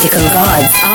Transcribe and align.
musical 0.00 0.30
gods. 0.32 0.89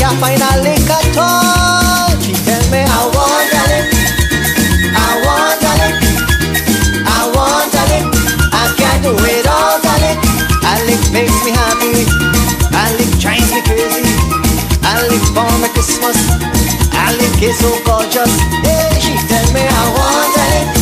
ya 0.00 0.10
finally 0.20 0.76
got 0.86 1.04
told. 1.16 2.22
She 2.22 2.32
tell 2.46 2.62
me 2.70 2.84
I 2.84 3.02
want 3.14 3.46
darling, 3.52 3.88
I 4.94 5.10
want 5.24 5.56
darling, 5.62 5.96
I 7.06 7.20
want 7.34 7.68
darling. 7.72 8.06
I 8.52 8.64
can't 8.78 9.02
do 9.02 9.12
it 9.16 9.46
all, 9.46 9.80
darling. 9.82 10.18
Alex 10.62 11.10
makes 11.10 11.38
me 11.44 11.52
happy. 11.52 12.06
Alex 12.72 13.08
drives 13.18 13.50
me 13.52 13.60
crazy. 13.62 14.04
Alex 14.84 15.22
for 15.34 15.48
my 15.60 15.68
Christmas. 15.74 16.18
Alex 16.94 17.32
is 17.42 17.58
so 17.58 17.70
gorgeous. 17.84 18.32
Yeah, 18.62 18.92
she 18.98 19.14
tell 19.28 19.46
me 19.52 19.62
I 19.62 19.82
want 19.96 20.28
darling. 20.36 20.81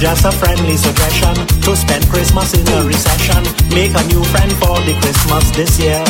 Just 0.00 0.24
a 0.24 0.32
friendly 0.32 0.76
suggestion 0.78 1.34
to 1.60 1.76
spend 1.76 2.02
Christmas 2.08 2.54
in 2.56 2.64
a 2.72 2.80
recession. 2.88 3.44
Make 3.68 3.92
a 3.92 4.02
new 4.08 4.24
friend 4.32 4.50
for 4.56 4.80
the 4.88 4.96
Christmas 4.96 5.44
this 5.52 5.78
year. 5.78 6.00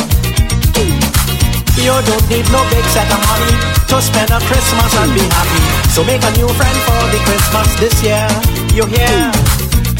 You 1.75 1.91
don't 2.07 2.27
need 2.31 2.47
no 2.55 2.63
big 2.71 2.85
set 2.95 3.11
of 3.11 3.19
money 3.27 3.51
to 3.91 3.97
spend 3.99 4.31
a 4.31 4.39
Christmas 4.47 4.91
and 4.95 5.11
be 5.11 5.25
happy. 5.27 5.63
So 5.91 6.05
make 6.07 6.23
a 6.23 6.31
new 6.39 6.47
friend 6.55 6.77
for 6.87 7.01
the 7.11 7.19
Christmas 7.27 7.67
this 7.83 7.95
year. 7.99 8.27
You 8.71 8.87
hear? 8.87 9.31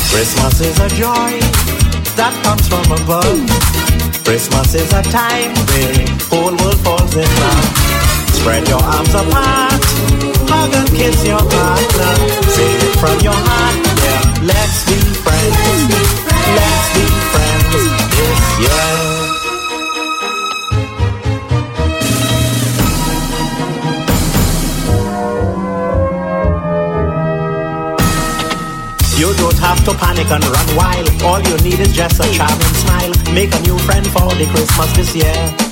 Christmas 0.07 0.61
is 0.61 0.79
a 0.79 0.89
joy 0.95 1.35
that 2.15 2.31
comes 2.47 2.63
from 2.71 2.87
above. 2.95 3.43
Christmas 4.23 4.73
is 4.73 4.87
a 4.93 5.03
time 5.11 5.51
where 5.67 5.99
whole 6.31 6.55
world 6.63 6.79
falls 6.79 7.13
in 7.15 7.27
love. 7.27 8.10
Spread 8.41 8.67
your 8.67 8.81
arms 8.81 9.13
apart, 9.13 9.83
hug 10.49 10.73
and 10.73 10.89
kiss 10.89 11.23
your 11.23 11.37
partner. 11.37 12.13
Say 12.49 12.73
it 12.73 12.97
from 12.97 13.19
your 13.21 13.37
heart, 13.37 13.77
yeah. 14.01 14.41
Let's 14.41 14.81
be 14.89 14.97
friends, 14.97 15.61
let's 16.57 16.87
be 16.97 17.05
friends 17.29 17.69
this 18.17 18.41
year. 18.65 19.21
You 29.21 29.29
don't 29.37 29.59
have 29.59 29.85
to 29.85 29.93
panic 29.93 30.31
and 30.31 30.43
run 30.43 30.75
wild. 30.75 31.09
All 31.21 31.41
you 31.41 31.57
need 31.61 31.79
is 31.79 31.93
just 31.93 32.19
a 32.19 32.25
charming 32.33 32.75
smile. 32.81 33.13
Make 33.35 33.53
a 33.53 33.61
new 33.61 33.77
friend 33.85 34.07
for 34.07 34.33
the 34.33 34.49
Christmas 34.49 34.91
this 34.97 35.15
year. 35.15 35.70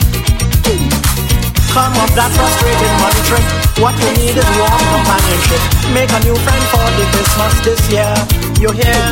Come 1.69 1.94
off 2.01 2.10
that 2.18 2.33
frustrated 2.33 2.94
money 2.98 3.21
trick. 3.30 3.45
What 3.77 3.94
you 4.01 4.10
need 4.18 4.33
is 4.33 4.50
warm 4.57 4.83
companionship. 4.89 5.62
Make 5.94 6.10
a 6.10 6.19
new 6.25 6.33
friend 6.42 6.63
for 6.74 6.81
the 6.98 7.06
Christmas 7.13 7.54
this 7.62 7.81
year. 7.94 8.10
You 8.57 8.74
hear? 8.74 9.06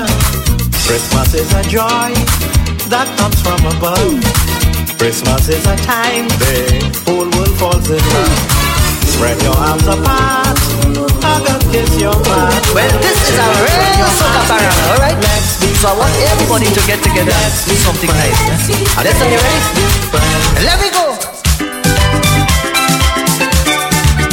Christmas 0.90 1.38
is 1.38 1.50
a 1.54 1.62
joy 1.70 2.18
that 2.90 3.06
comes 3.22 3.38
from 3.46 3.62
above. 3.62 4.18
Christmas 4.98 5.46
is 5.54 5.62
a 5.70 5.78
time 5.86 6.26
the 6.42 6.82
whole 7.06 7.30
world 7.38 7.54
falls 7.62 7.86
in 7.94 8.02
love. 8.02 8.36
Spread 9.06 9.38
your 9.46 9.54
arms 9.54 9.86
apart, 9.86 10.58
hug 11.22 11.46
kiss 11.70 11.94
your 12.02 12.18
heart. 12.26 12.64
Well, 12.74 12.90
this 13.06 13.20
is 13.22 13.38
a 13.38 13.48
real 13.70 14.10
soca 14.18 14.42
party, 14.50 14.66
alright? 14.90 15.20
Let's 15.22 15.62
be 15.62 15.70
So 15.78 15.90
I 15.90 15.96
want 16.00 16.14
everybody 16.34 16.66
to 16.74 16.82
get 16.90 17.06
together 17.06 17.38
and 17.38 17.54
do 17.70 17.76
something 17.86 18.10
nice. 18.10 18.42
Listen, 18.66 19.30
you 19.30 19.38
ready? 19.38 20.66
Let 20.66 20.82
me 20.82 20.90
go. 20.90 21.27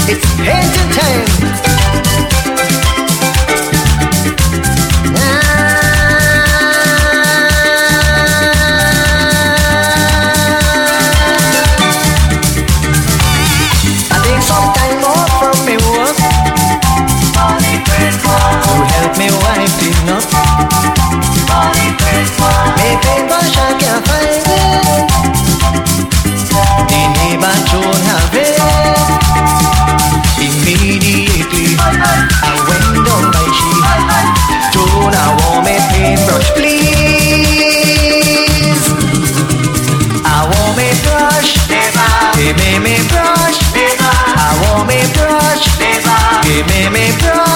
It's 0.07 0.27
painting 0.37 0.91
time. 0.93 1.25
I 1.65 1.94
Give 46.55 46.65
me 46.69 46.89
me 46.91 47.19
brush. 47.19 47.54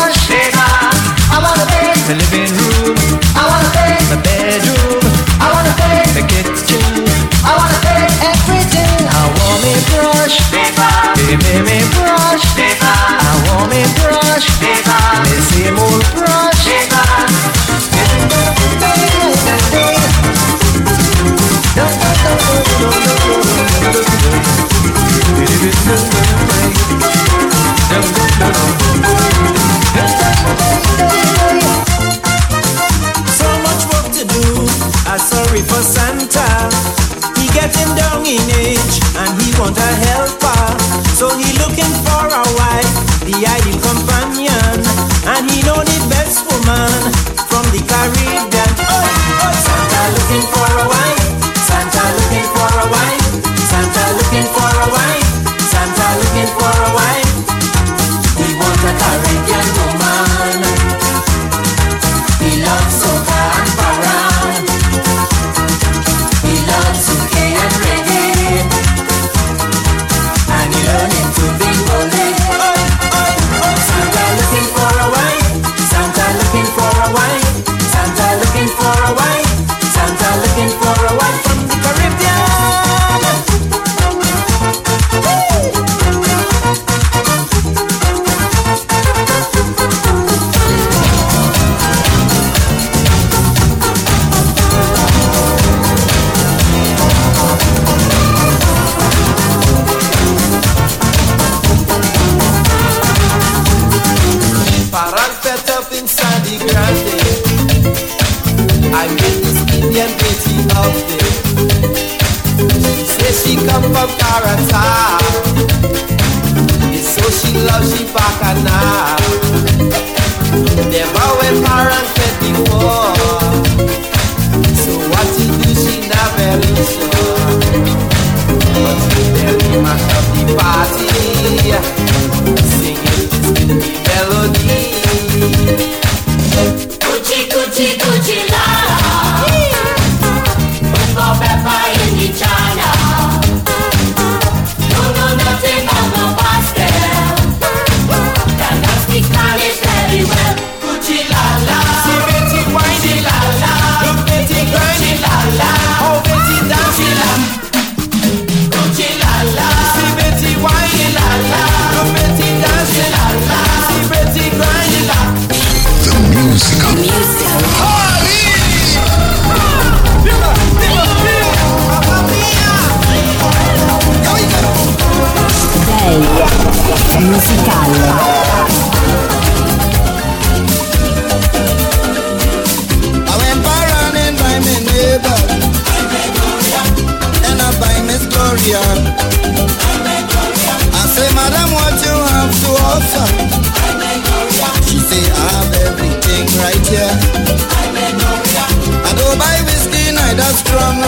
is 200.68 200.74
wrong. 200.74 201.00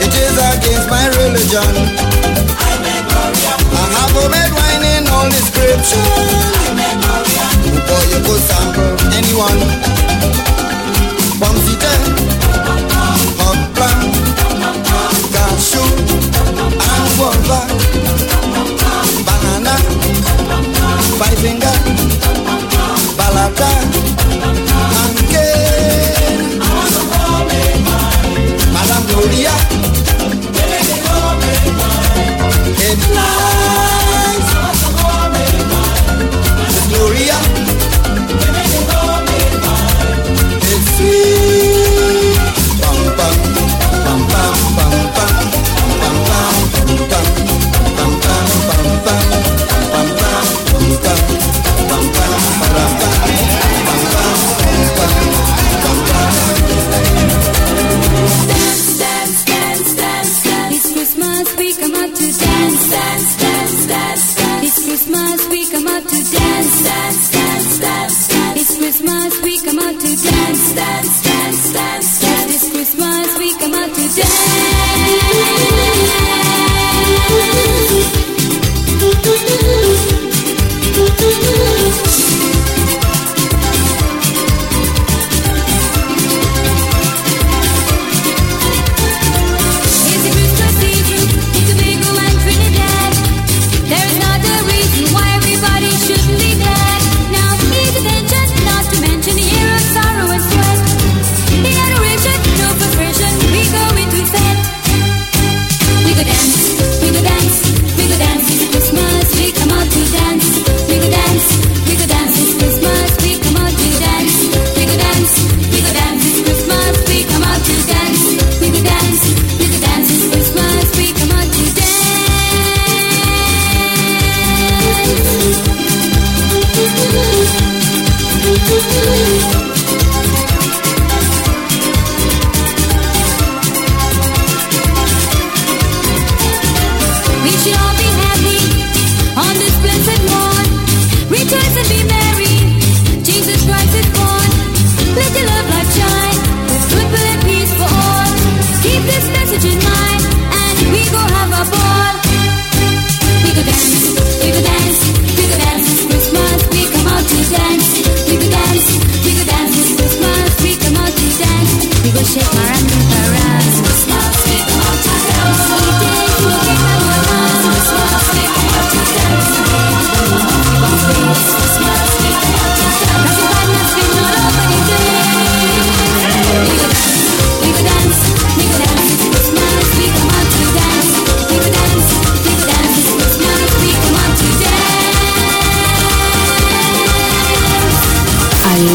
It 0.00 0.12
is 0.14 0.36
against 0.50 0.88
my 0.90 1.06
religion. 1.20 1.72
I 3.72 3.86
have 3.94 4.10
homemade 4.14 4.52
wine 4.58 4.84
in 4.96 5.06
all 5.08 5.28
description. 5.28 6.04
Before 7.74 8.04
you 8.10 8.18
could 8.26 8.42
sample 8.48 8.94
anyone. 9.14 9.60
Bombsite, 11.40 12.06
hopla, 13.38 13.90
cashew, 15.32 15.86
and 16.90 17.06
guava, 17.16 17.60
banana, 19.26 19.74
five 21.18 21.38
finger, 21.38 21.76
balata. 23.16 24.59
love. 33.14 33.49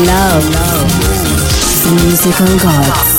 love. 0.05 0.45
Musical 2.03 2.57
gods. 2.59 3.14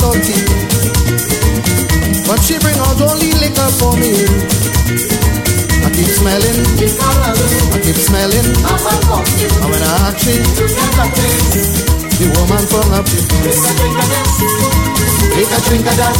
something. 0.00 0.44
But 2.24 2.40
she 2.40 2.56
bring 2.56 2.78
out 2.80 2.96
only 3.04 3.36
liquor 3.36 3.68
for 3.76 3.92
me. 4.00 4.16
I 5.84 5.88
keep 5.92 6.08
smelling, 6.08 6.58
I 6.80 7.78
keep 7.84 7.98
smelling. 8.00 8.48
I 8.64 8.80
when 9.68 9.82
I 9.84 10.08
ask 10.08 10.24
she, 10.24 10.40
the 12.16 12.26
woman 12.32 12.64
from 12.64 12.88
up 12.96 13.04
she. 13.12 13.20
Take 15.36 15.52
a 15.52 15.60
drink 15.68 15.84
of 15.84 15.96
that, 16.00 16.16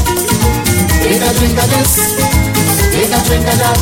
take 1.01 1.25
a 1.25 1.31
drink 1.41 1.57
of 1.57 1.69
this, 1.73 1.93
take 2.93 3.13
a 3.17 3.21
drink 3.25 3.49
of 3.49 3.57
that. 3.65 3.79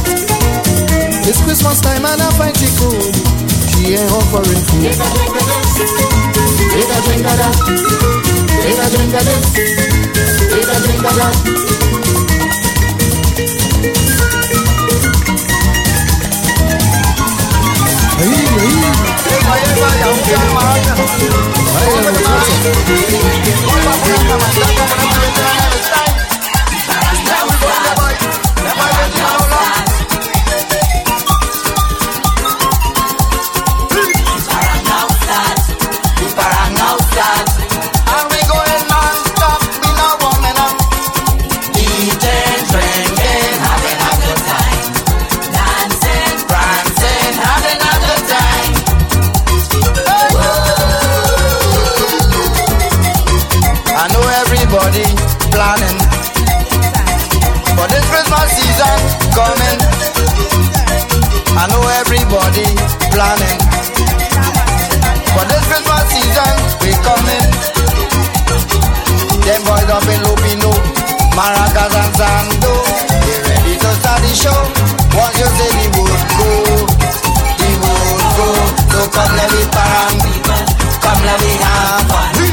It's 1.27 1.43
Christmas 1.43 1.81
time 1.81 2.07
and 2.07 2.23
I 2.23 2.31
find 2.39 2.57
she 2.57 2.71
cool. 2.79 3.11
She 3.67 3.99
ain't 3.99 4.11
offering 4.15 4.63
food. 4.63 4.83
Take 4.83 5.03
a 5.03 5.09
drink 5.11 5.35
of 5.35 5.45
this, 5.49 5.71
take 6.71 6.87
a 6.87 6.99
drink 7.03 7.27
of 7.27 7.37
that. 7.43 8.28
Mira, 8.65 8.89
brincale, 8.91 9.35
mira, 10.55 10.75
brincala. 10.81 11.31
Vaya, 19.49 19.73
vaya, 19.79 20.09
vaya, 25.37 25.68
planning. 63.19 63.59
For 65.35 65.45
this 65.51 65.65
Christmas 65.67 66.07
season, 66.07 66.55
we 66.87 66.95
coming. 67.03 67.51
Them 69.43 69.61
boys 69.67 69.91
up 69.91 70.07
in 70.07 70.23
Lopinot, 70.23 70.79
Maracas 71.35 71.95
and 71.99 72.13
Sando. 72.15 72.75
They 73.27 73.39
ready 73.43 73.75
to 73.75 73.91
start 73.99 74.23
the 74.23 74.31
show. 74.31 74.61
Once 75.19 75.35
you 75.35 75.51
say 75.59 75.71
the 75.79 75.87
word 75.99 76.23
go, 76.39 76.51
the 77.59 77.71
word 77.83 78.23
go. 78.39 78.49
So 78.95 79.01
come 79.11 79.35
let 79.35 79.51
me 79.51 79.63
parang, 79.75 80.19
come 81.03 81.23
let 81.27 81.39
me 81.43 81.53
have 81.59 82.07
fun. 82.07 82.48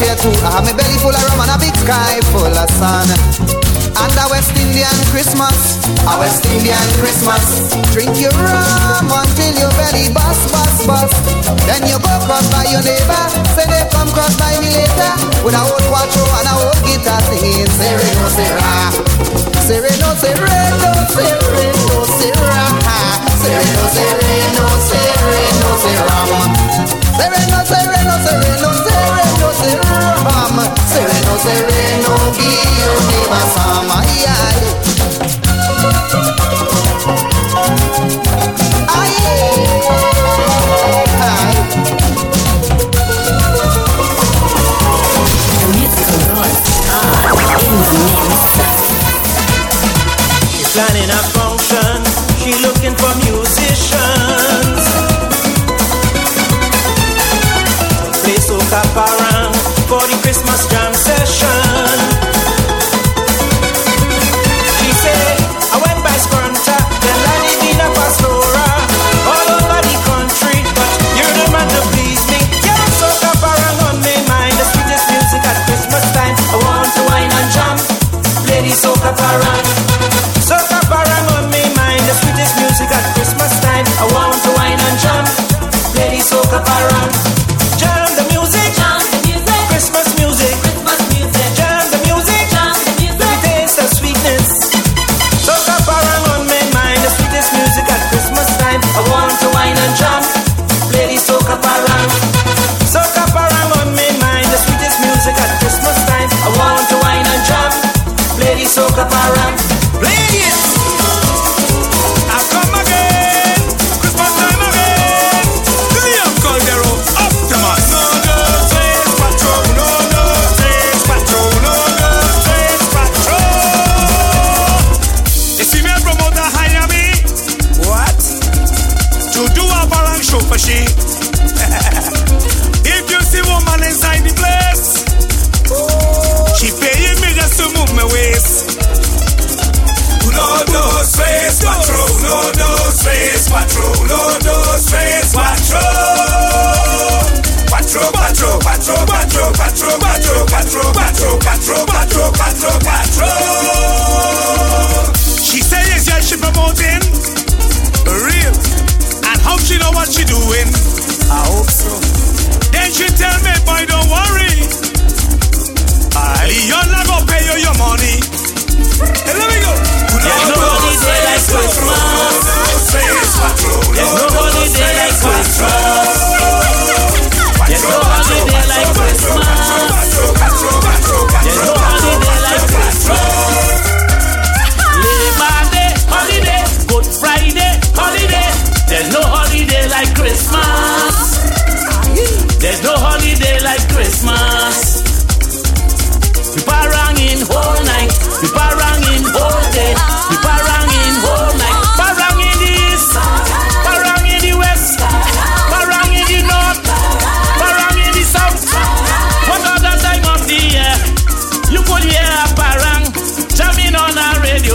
share 0.00 0.16
too. 0.16 0.32
I 0.40 0.56
have 0.56 0.64
my 0.64 0.72
belly 0.72 0.96
full 1.04 1.12
of 1.12 1.20
rum 1.28 1.44
and 1.44 1.52
a 1.52 1.58
big 1.60 1.76
sky 1.84 2.16
full 2.32 2.48
of 2.48 2.70
sun. 2.80 3.08
And 4.00 4.16
a 4.16 4.24
West 4.32 4.56
Indian 4.56 4.96
Christmas, 5.12 5.76
a 6.08 6.14
West 6.16 6.48
Indian 6.48 6.88
Christmas. 6.96 7.68
Drink 7.92 8.16
your 8.16 8.32
rum 8.32 9.12
until 9.12 9.52
your 9.60 9.72
belly 9.76 10.08
bust, 10.08 10.48
bust, 10.48 10.88
bust. 10.88 11.16
Then 11.68 11.84
you 11.84 12.00
go 12.00 12.14
cross 12.24 12.48
by 12.48 12.64
your 12.72 12.80
neighbor, 12.80 13.24
say 13.52 13.68
they 13.68 13.84
come 13.92 14.08
cross 14.16 14.32
by 14.40 14.56
me 14.64 14.72
later. 14.72 15.12
With 15.44 15.58
a 15.58 15.62
old 15.68 15.84
cuatro 15.92 16.24
and 16.40 16.48
a 16.48 16.54
old 16.64 16.80
guitar 16.80 17.20
singing, 17.28 17.68
Sereno, 17.76 18.26
Sereno, 18.32 18.88
Sereno, 19.68 20.08
Sereno. 20.16 20.89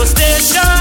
Station. 0.06 0.75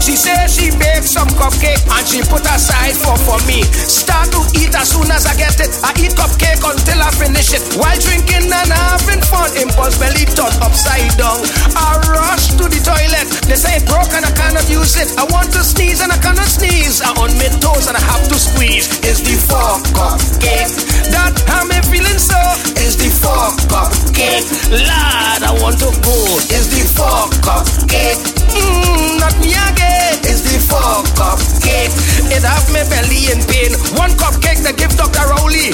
She 0.00 0.16
said 0.16 0.46
she 0.48 0.70
baked 0.70 0.99
some 1.10 1.26
cupcake 1.34 1.82
and 1.90 2.06
she 2.06 2.22
put 2.30 2.46
aside 2.46 2.94
for 2.94 3.18
for 3.26 3.42
me. 3.42 3.66
Start 3.74 4.30
to 4.30 4.40
eat 4.54 4.70
as 4.78 4.94
soon 4.94 5.10
as 5.10 5.26
I 5.26 5.34
get 5.34 5.58
it. 5.58 5.74
I 5.82 5.90
eat 5.98 6.14
cupcake 6.14 6.62
until 6.62 7.02
I 7.02 7.10
finish 7.10 7.50
it. 7.50 7.62
While 7.74 7.98
drinking 7.98 8.46
and 8.46 8.70
having 8.70 9.18
fun, 9.26 9.50
impulse 9.58 9.98
belly 9.98 10.22
turned 10.38 10.54
upside 10.62 11.10
down. 11.18 11.42
I 11.74 11.98
rush 12.14 12.54
to 12.62 12.70
the 12.70 12.78
toilet. 12.78 13.26
They 13.50 13.58
say 13.58 13.82
it 13.82 13.90
broke 13.90 14.14
and 14.14 14.22
I 14.22 14.30
cannot 14.38 14.70
use 14.70 14.94
it. 14.94 15.10
I 15.18 15.26
want 15.26 15.50
to 15.58 15.66
sneeze 15.66 15.98
and 15.98 16.14
I 16.14 16.18
cannot 16.22 16.46
sneeze. 16.46 17.02
I'm 17.02 17.18
on 17.18 17.34
my 17.34 17.50
toes 17.58 17.90
and 17.90 17.98
I 17.98 18.04
have 18.06 18.30
to 18.30 18.38
squeeze. 18.38 18.86
It's 19.02 19.18
the 19.26 19.34
four 19.50 19.82
cupcake 19.90 20.70
that 21.10 21.34
me 21.66 21.78
feeling 21.90 22.18
so. 22.18 22.38
It's 22.78 22.94
the 22.96 23.10
four 23.10 23.50
cupcake. 23.66 24.46
Lord, 24.70 25.42
I 25.42 25.52
want 25.62 25.78
to 25.82 25.90
go. 26.02 26.16
It's 26.50 26.70
the 26.70 26.82
four 26.94 27.26
cupcake. 27.42 28.20
Mmm, 28.54 29.18
not 29.18 29.34
me 29.42 29.54
again. 29.54 30.18
It's 30.26 30.42
the 30.42 30.58
four 30.58 30.99
cupcake. 31.18 31.92
It 32.30 32.42
have 32.44 32.66
me 32.72 32.82
belly 32.88 33.30
in 33.32 33.40
pain. 33.48 33.72
One 33.96 34.12
cupcake 34.16 34.62
they 34.62 34.72
give 34.72 34.94
Dr. 34.96 35.24
Rowley. 35.28 35.72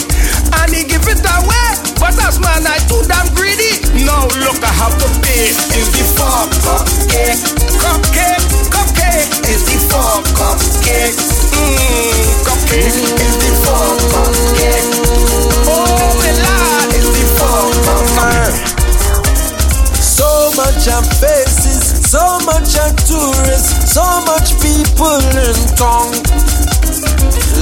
And 0.62 0.70
he 0.72 0.84
give 0.84 1.06
it 1.08 1.22
away. 1.22 1.68
But 2.00 2.16
as 2.22 2.38
man, 2.40 2.66
I 2.66 2.78
too 2.88 3.02
damn 3.08 3.28
greedy. 3.34 3.80
Now 4.04 4.28
look, 4.44 4.60
I 4.62 4.72
have 4.72 4.96
to 4.98 5.08
pay. 5.24 5.50
It's 5.76 5.90
the 5.94 6.04
four 6.16 6.46
cupcake. 6.64 7.40
Cupcake, 7.82 8.44
cupcake. 8.72 9.30
It's 9.50 9.64
the 9.68 9.76
four 9.90 10.22
cupcake. 10.36 11.16
Mmm, 11.52 12.46
cupcake. 12.46 12.86
It's 12.86 13.36
the 13.42 13.50
cupcake. 14.12 14.88
Oh, 15.68 16.14
my 16.18 16.30
lord. 16.42 16.94
It's 16.94 17.08
the 17.10 17.24
four 17.36 17.64
cupcake. 17.84 18.76
So 20.16 20.50
much 20.56 20.88
of 20.88 21.04
faces, 21.20 22.08
so 22.08 22.38
much 22.46 22.78
of 22.78 22.96
tourists, 23.04 23.92
so 23.92 24.02
much 24.24 24.55
people 24.96 25.20
in 25.44 25.56
town. 25.76 26.08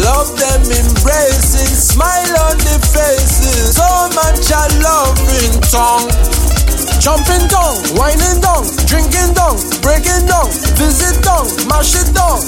Love 0.07 0.31
them 0.39 0.63
embracing, 0.71 1.75
smile 1.75 2.35
on 2.47 2.57
their 2.63 2.79
faces. 2.79 3.75
So 3.75 3.87
much 4.15 4.47
of 4.55 4.71
love 4.79 5.19
in 5.43 5.53
town. 5.67 6.07
Jumping 7.03 7.47
down, 7.51 7.75
whining 7.99 8.39
down, 8.41 8.65
drinking 8.87 9.35
down, 9.35 9.59
breaking 9.83 10.27
down, 10.31 10.49
visit 10.79 11.23
down, 11.27 11.47
mash 11.67 11.95
it 11.99 12.15
down. 12.15 12.39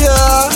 Yeah. 0.00 0.48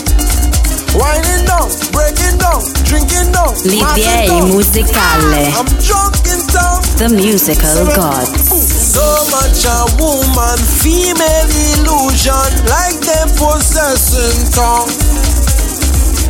Whining 0.96 1.44
down, 1.44 1.68
breaking 1.92 2.38
down, 2.40 2.64
drinking 2.88 3.32
down. 3.32 3.52
mash 3.52 4.00
it 4.00 4.00
L'IPA 4.00 4.26
down. 4.28 4.48
musicale. 4.48 5.44
I'm 5.60 5.68
drunk 5.84 6.16
in 6.32 6.40
town. 6.48 6.80
The 6.96 7.08
Musical 7.12 7.84
Gods. 7.94 8.83
So 8.94 9.02
much 9.34 9.66
a 9.66 9.90
woman, 9.98 10.54
female 10.78 11.50
illusion, 11.50 12.46
like 12.70 12.94
them 13.02 13.26
possessing 13.34 14.38
tongue. 14.54 14.86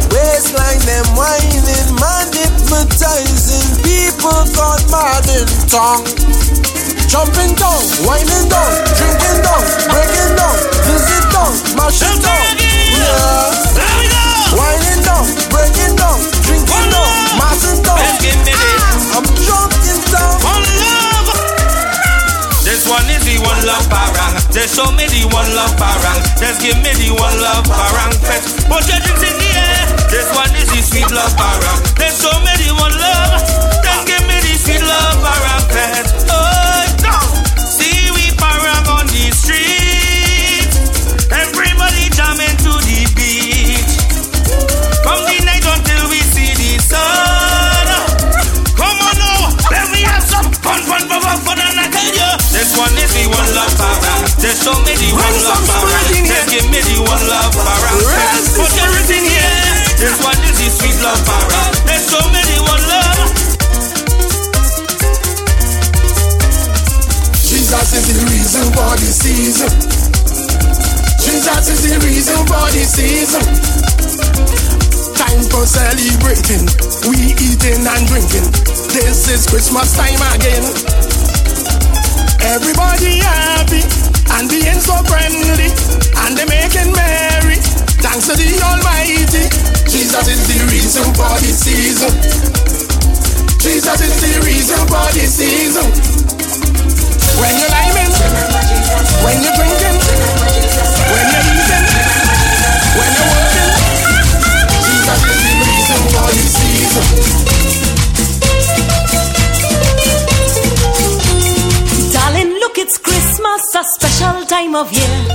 Waistline 0.09 0.81
them 0.89 1.05
whining, 1.13 1.93
man 2.01 2.33
hypnotizing, 2.33 3.69
people 3.85 4.49
got 4.57 4.81
mad 4.89 5.29
in 5.29 5.45
tongue. 5.69 6.09
Jumping 7.05 7.53
down, 7.53 7.85
whining 8.09 8.49
down, 8.49 8.73
drinking 8.97 9.45
down, 9.45 9.65
breaking 9.93 10.33
down, 10.33 10.57
visit 10.89 11.25
down, 11.37 11.53
mash 11.77 12.01
it 12.01 12.17
down. 12.25 12.49
Yeah. 12.97 13.61
Whining 14.57 15.05
down, 15.05 15.29
breaking 15.53 16.01
down, 16.01 16.17
drinking 16.41 16.89
down, 16.89 17.13
mashing 17.37 17.85
down. 17.85 18.01
I'm 19.13 19.27
drunk 19.45 19.77
in 19.85 20.01
town. 20.09 20.41
One 20.41 20.65
love. 20.81 21.04
This 22.75 22.91
one 22.91 23.07
is 23.07 23.23
the 23.23 23.39
one 23.39 23.63
love 23.65 23.87
parang. 23.87 24.35
Just 24.51 24.75
show 24.75 24.91
me 24.99 25.07
the 25.07 25.23
one 25.31 25.47
love 25.55 25.79
parang. 25.79 26.19
Just 26.43 26.59
give 26.59 26.75
me 26.83 26.91
the 26.99 27.15
one 27.15 27.39
love 27.39 27.63
parang. 27.71 28.11
Fetch. 28.19 28.67
Put 28.67 28.83
your 28.91 28.99
drinks 28.99 29.23
in 29.31 29.39
the 29.39 29.51
air. 29.55 29.87
This 30.11 30.27
one 30.35 30.51
is 30.59 30.67
the 30.75 30.83
sweet 30.83 31.09
love 31.15 31.31
parang. 31.39 31.79
Just 31.95 32.27
show 32.27 32.35
me 32.43 32.51
the 32.59 32.75
one 32.75 32.91
love. 32.99 33.47
Just 33.79 34.03
give 34.11 34.27
me 34.27 34.43
the 34.43 34.59
sweet 34.59 34.83
love 34.83 35.23
parang. 35.23 35.63
Fetch. 35.71 36.24
This 52.65 52.81
one 52.81 52.97
is 52.97 53.13
the 53.13 53.29
one 53.29 53.51
love 53.53 53.77
parang. 53.77 54.25
Just 54.41 54.65
show 54.65 54.73
me 54.89 54.97
the 54.97 55.13
one 55.13 55.37
love 55.45 55.69
parang. 55.69 56.25
Just 56.25 56.49
give 56.49 56.65
me 56.73 56.81
the 56.81 56.97
one 57.05 57.25
love 57.29 57.53
parang. 57.53 58.01
Put 58.57 58.73
everything 58.81 59.21
here. 59.21 59.85
This 60.01 60.17
one 60.25 60.41
is 60.49 60.57
the 60.57 60.73
sweet 60.73 60.97
love 61.05 61.21
parang. 61.29 61.77
Just 61.85 62.09
show 62.09 62.25
me 62.33 62.41
the 62.41 62.59
one 62.65 62.85
love. 62.89 63.29
Jesus 67.45 67.89
is 68.01 68.07
the 68.17 68.25
reason 68.33 68.65
for 68.73 68.97
the 68.97 69.11
season. 69.13 69.73
Jesus 71.21 71.65
is 71.69 71.81
the 71.85 72.01
reason 72.01 72.41
for 72.49 72.65
the 72.73 72.85
season. 72.89 73.45
Time 75.21 75.45
for 75.53 75.69
celebrating. 75.69 76.65
We 77.13 77.37
eating 77.37 77.85
and 77.85 78.09
drinking. 78.09 78.49
This 78.89 79.29
is 79.29 79.45
Christmas 79.53 79.93
time 79.93 80.17
again. 80.33 81.04
Everybody 82.45 83.25
happy 83.25 83.81
and 84.37 84.45
being 84.53 84.77
so 84.77 84.93
friendly 85.09 85.73
and 86.29 86.37
they 86.37 86.45
making 86.45 86.93
merry. 86.93 87.57
Thanks 88.05 88.29
to 88.29 88.37
the 88.37 88.45
Almighty. 88.61 89.49
Jesus 89.89 90.29
is 90.29 90.45
the 90.45 90.61
reason 90.69 91.09
for 91.17 91.33
the 91.41 91.49
season. 91.49 92.13
Jesus 93.65 93.97
is 93.97 94.15
the 94.21 94.45
reason 94.45 94.77
for 94.93 95.09
the 95.17 95.25
season. 95.25 95.89
When 97.41 97.53
you're 97.57 97.73
liming, 97.73 98.13
when 99.25 99.41
you're 99.41 99.57
drinking, 99.57 99.97
when 101.09 101.25
you're 101.33 101.49
eating, 101.49 101.87
when 102.93 103.11
you're 103.17 103.31
working, 103.33 103.73
Jesus 104.85 105.21
is 105.33 105.41
the 105.41 105.53
reason 105.65 106.01
for 106.13 107.74
love, 114.85 114.93
yeah. 114.93 115.29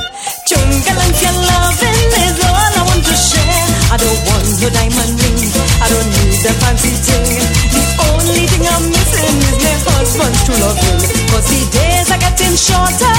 Jungle 0.46 1.00
and 1.00 1.16
your 1.22 1.36
loving 1.50 2.12
is 2.26 2.38
all 2.44 2.74
I 2.78 2.82
want 2.86 3.04
to 3.06 3.16
share. 3.16 3.66
I 3.94 3.98
don't 3.98 4.22
want 4.30 4.50
your 4.62 4.72
diamond 4.72 5.14
ring. 5.22 5.40
I 5.82 5.88
don't 5.90 6.10
need 6.14 6.38
the 6.44 6.54
fancy 6.62 6.94
thing. 7.06 7.40
The 7.74 7.84
only 8.14 8.46
thing 8.46 8.66
I'm 8.68 8.86
missing 8.90 9.38
is 9.50 9.82
my 9.86 9.94
husband's 9.98 10.42
true 10.46 10.60
loving. 10.62 11.02
Cause 11.32 11.48
the 11.50 11.62
days 11.74 12.08
are 12.14 12.22
getting 12.22 12.56
shorter. 12.58 13.18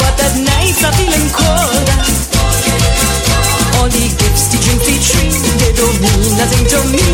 But 0.00 0.16
at 0.20 0.34
nights 0.38 0.80
are 0.84 0.94
feeling 0.96 1.28
colder. 1.32 2.00
All 3.76 3.88
the 3.88 4.04
gifts, 4.20 4.44
the 4.52 4.58
drink, 4.64 4.80
the 4.86 4.96
tree, 5.02 5.32
they 5.60 5.72
don't 5.76 5.98
mean 6.00 6.22
nothing 6.40 6.64
to 6.72 6.78
me. 6.92 7.04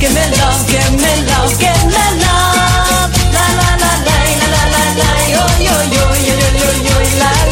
Give 0.00 0.12
me 0.14 0.24
love, 0.38 0.62
give 0.70 0.94
me 0.96 1.12
love, 1.28 1.52
give 1.58 1.84
me 1.86 2.06
love. 2.24 3.10
La 3.34 3.46
la 3.58 3.69
yo 5.60 5.74
yo 5.94 6.04
yo 6.26 6.36
yo 6.38 6.38
yo 6.58 6.70
yo 6.88 7.18
la 7.18 7.49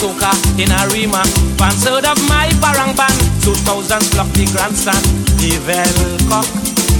Soka 0.00 0.32
in 0.56 0.72
Arima. 0.72 1.20
Fans 1.60 1.84
heard 1.84 2.06
of 2.06 2.16
my 2.26 2.48
Parang 2.64 2.96
band, 2.96 3.20
2000 3.44 4.00
flock 4.08 4.32
the 4.32 4.48
grandson. 4.48 4.96
Evel 5.44 6.16
Cock 6.24 6.48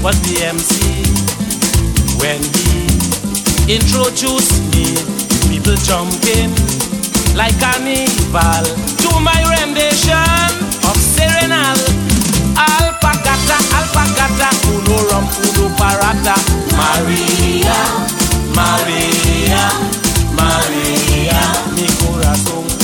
was 0.05 0.13
the 0.21 0.45
MC. 0.45 0.77
When 2.21 2.37
he 2.61 3.73
introduced 3.73 4.53
me, 4.69 4.85
people 5.49 5.73
jumping 5.81 6.53
like 7.33 7.57
carnival 7.57 8.69
to 8.69 9.09
my 9.17 9.39
rendition 9.49 10.45
of 10.85 10.93
Serenal. 11.01 11.81
Alpacata, 12.53 13.57
alpacata, 13.81 14.49
uno 14.77 14.97
rum, 15.09 15.25
uno 15.25 15.73
parata. 15.73 16.37
Maria, 16.77 17.81
Maria, 18.53 19.65
Maria, 20.37 21.41
mi 21.73 21.87
corazón. 21.97 22.80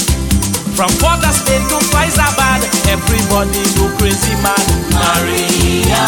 From 0.78 0.94
Port 1.02 1.26
of 1.26 1.34
Spain 1.34 1.62
to 1.74 1.78
Fyzabad, 1.90 2.62
everybody 2.86 3.66
go 3.82 3.90
crazy 3.98 4.36
mad. 4.46 4.62
Maria, 4.94 6.06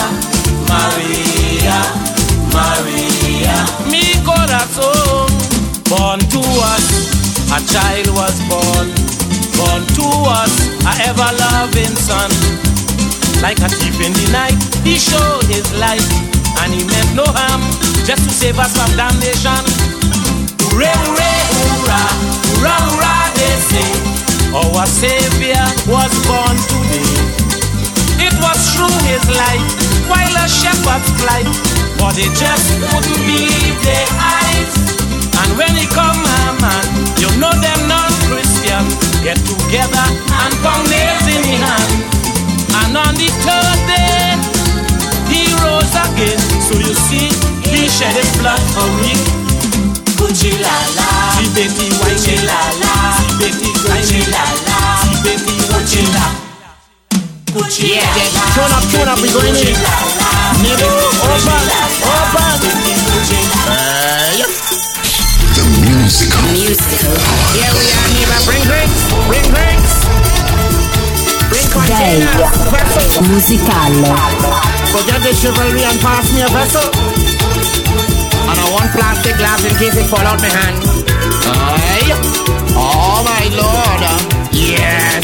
Maria, 0.69 1.79
Maria, 2.53 3.57
mi 3.89 4.13
corazón. 4.21 5.25
Born 5.89 6.19
to 6.19 6.41
us, 6.69 6.85
a 7.49 7.57
child 7.65 8.13
was 8.13 8.37
born. 8.45 8.93
Born 9.57 9.81
to 9.97 10.05
us, 10.37 10.53
a 10.85 10.93
ever 11.09 11.29
loving 11.41 11.95
son. 11.97 12.29
Like 13.41 13.57
a 13.65 13.69
thief 13.69 13.97
in 14.05 14.13
the 14.13 14.29
night, 14.31 14.53
he 14.85 14.99
showed 14.99 15.49
his 15.49 15.65
light, 15.81 16.05
and 16.61 16.71
he 16.75 16.85
meant 16.85 17.15
no 17.15 17.25
harm, 17.25 17.65
just 18.05 18.21
to 18.21 18.29
save 18.29 18.59
us 18.59 18.77
from 18.77 18.95
damnation. 18.95 19.65
Hooray, 20.61 20.93
hooray, 20.93 21.41
hoorah, 21.57 22.09
hoorah, 22.53 22.81
hoorah, 22.85 23.33
they 23.33 23.55
say. 23.73 24.28
Our 24.49 24.85
Savior 24.87 25.61
was 25.85 26.09
born 26.25 26.57
today. 26.57 27.05
It 28.17 28.33
was 28.41 28.57
through 28.73 28.97
his 29.05 29.21
life, 29.29 29.65
while 30.09 30.35
a 30.41 30.45
shepherd's 30.49 31.09
flight, 31.21 31.45
but 32.01 32.17
they 32.17 32.25
just 32.33 32.67
couldn't 32.89 33.21
believe 33.29 33.77
their 33.85 34.09
eyes. 34.17 34.73
And 35.37 35.49
when 35.53 35.77
he 35.77 35.85
come, 35.93 36.17
ah, 36.17 36.57
man, 36.57 36.85
you 37.21 37.29
know 37.37 37.53
them 37.61 37.81
non-Christian 37.85 38.83
get 39.21 39.37
together 39.45 40.05
and 40.41 40.53
pound 40.65 40.89
nails 40.89 41.25
in 41.29 41.41
the 41.45 41.55
hand. 41.61 41.93
And 42.81 42.97
on 42.97 43.13
the 43.13 43.29
third 43.45 43.79
day, 43.85 44.33
he 45.29 45.45
rose 45.61 45.93
again. 45.93 46.41
So 46.65 46.73
you 46.73 46.97
see, 46.97 47.29
he 47.69 47.85
shed 47.87 48.17
his 48.17 48.33
blood 48.41 48.61
for 48.73 48.89
me. 49.05 49.13
Gucci 50.17 50.51
la 50.57 50.75
la, 50.97 51.09
Gucci 51.53 52.35
la 52.45 52.61
la, 52.81 53.38
Tibeti 53.99 54.23
Gucci 54.23 54.31
la 54.31 54.43
la, 54.63 54.79
Tibeti 55.03 55.55
Gucci 55.67 56.11
la. 56.13 56.25
Gucci 57.51 57.85
yeah, 57.91 58.15
yeah. 58.15 58.79
Up, 58.79 58.83
tune 58.91 59.07
up, 59.09 59.19
we 59.19 59.27
going 59.27 59.55
in. 59.59 59.75
Nibble, 60.63 60.87
open, 60.87 61.67
open. 62.07 62.63
Uh, 63.67 64.39
yep. 64.39 64.47
The 65.51 65.63
musical. 65.83 66.39
Musical. 66.55 67.11
Here 67.51 67.73
we 67.75 67.83
are, 67.91 68.09
neighbor. 68.15 68.39
Bring 68.47 68.63
drinks, 68.63 69.03
bring 69.27 69.47
drinks. 69.51 69.91
Bring 71.51 71.67
Day 71.67 72.23
containers, 72.23 72.55
vessels. 72.71 73.27
musicale. 73.27 74.15
Forget 74.95 75.19
the 75.27 75.33
chivalry 75.35 75.83
and 75.83 75.99
pass 75.99 76.31
me 76.31 76.39
a 76.39 76.47
vessel. 76.47 76.87
And 78.47 78.59
a 78.63 78.65
one 78.71 78.87
plastic 78.95 79.35
glass 79.35 79.59
in 79.67 79.75
case 79.75 79.97
it 79.97 80.07
fall 80.07 80.23
out 80.23 80.39
my 80.39 80.47
hand. 80.47 80.87
Aye. 81.51 81.98
Oh 82.11 83.21
my 83.23 83.45
lord. 83.53 84.01
Uh, 84.01 84.19
yes. 84.51 85.21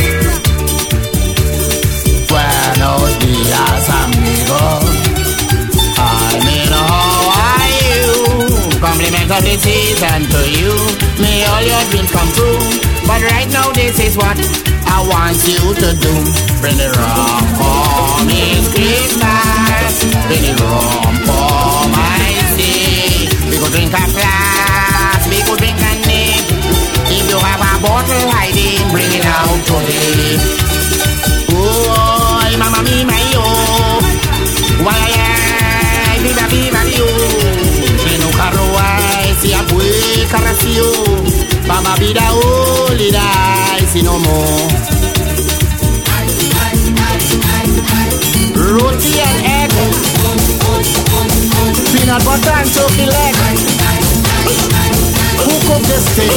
Buenos 2.29 3.19
dias, 3.19 3.89
amigo. 3.89 4.63
I 5.97 6.39
mean, 6.45 6.69
how 6.69 7.33
are 7.41 7.69
you? 7.81 8.79
Compliment 8.79 9.31
of 9.31 9.41
the 9.41 9.55
season 9.57 10.29
to 10.29 10.41
you. 10.51 10.73
May 11.21 11.45
all 11.45 11.63
your 11.63 11.83
dreams 11.89 12.11
come 12.11 12.29
true. 12.33 12.59
But 13.07 13.21
right 13.31 13.49
now, 13.51 13.71
this 13.71 13.99
is 13.99 14.17
what 14.17 14.37
I 14.85 15.01
want 15.07 15.37
you 15.47 15.61
to 15.73 15.89
do. 15.97 16.13
Bring 16.61 16.77
the 16.77 16.89
rum 16.93 17.45
for 17.57 18.25
me, 18.25 18.61
Christmas. 18.73 19.93
Bring 20.27 20.41
the 20.41 20.53
rum 20.61 21.13
for 21.25 21.89
my 21.93 22.29
sea. 22.57 23.29
We 23.49 23.57
could 23.57 23.71
drink 23.71 23.93
a 23.93 24.05
glass, 24.11 25.27
we 25.29 25.41
could 25.45 25.59
drink 25.59 25.77
a 25.79 26.04
you 27.35 27.41
have 27.43 27.59
a 27.59 27.73
bottle 27.83 28.27
hiding, 28.31 28.79
bring 28.91 29.11
it 29.11 29.25
out 29.27 29.59
today. 29.67 30.39
Oh, 31.51 32.39
mama 32.59 32.79
me, 32.87 33.03
my 33.03 33.19
oh. 33.35 33.99
Why 34.85 34.95
I 34.95 36.15
did 36.23 36.39
a 36.39 36.45
be 36.47 36.71
value. 36.71 37.11
Menu 38.07 38.29
caro, 38.39 38.65
I 38.79 39.35
see 39.39 39.51
a 39.51 39.61
boy 39.67 40.23
carasio. 40.31 40.87
Mama 41.67 41.93
be 41.99 42.13
the 42.15 42.23
only 42.23 43.11
die, 43.11 43.83
see 43.91 44.03
no 44.03 44.15
more. 44.15 44.69
Roti 48.75 49.11
and 49.27 49.39
egg. 49.59 49.71
Peanut 51.91 52.23
butter 52.23 52.55
and 52.59 52.69
chocolate. 52.71 53.35
Who 55.43 55.53
cooked 55.67 55.87
this 55.87 56.05
thing? 56.15 56.31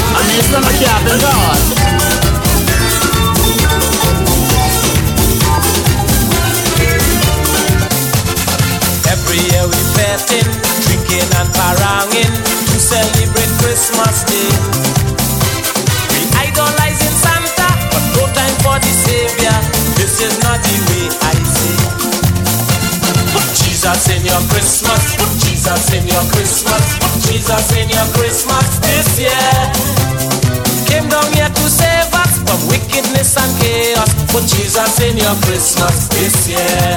And 0.00 0.26
it's 0.38 0.50
not 0.50 0.64
a 0.64 0.74
cabin 0.82 1.18
God. 1.20 1.60
Every 9.06 9.40
year 9.46 9.64
we 9.66 9.78
betting, 9.94 10.48
drinking 10.86 11.28
and 11.38 11.48
paranging 11.54 12.34
to 12.34 12.76
celebrate 12.78 13.52
Christmas 13.62 14.24
Day. 14.24 14.50
We 16.10 16.20
idolizing 16.34 17.16
Santa, 17.22 17.68
but 17.94 18.04
no 18.16 18.24
time 18.34 18.56
for 18.64 18.76
the 18.82 18.92
Savior. 19.06 19.56
This 19.96 20.20
is 20.20 20.34
not 20.42 20.58
the 20.62 20.76
way 20.90 21.06
I 21.22 21.34
see. 21.54 21.78
Put 23.32 23.46
Jesus 23.62 24.08
in 24.10 24.26
your 24.26 24.42
Christmas, 24.50 25.19
Jesus 25.60 25.92
in 25.92 26.08
your 26.08 26.24
Christmas, 26.32 26.84
Jesus 27.28 27.76
in 27.76 27.92
your 27.92 28.08
Christmas 28.16 28.80
this 28.80 29.20
year. 29.20 29.52
Came 30.88 31.04
down 31.04 31.28
here 31.36 31.52
to 31.52 31.64
save 31.68 32.08
us 32.16 32.40
from 32.48 32.56
wickedness 32.72 33.36
and 33.36 33.52
chaos. 33.60 34.08
Put 34.32 34.48
Jesus 34.48 34.96
in 35.04 35.20
your 35.20 35.36
Christmas 35.44 36.08
this 36.16 36.48
year. 36.48 36.96